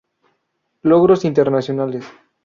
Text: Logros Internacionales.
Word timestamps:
Logros 0.81 1.25
Internacionales. 1.25 2.03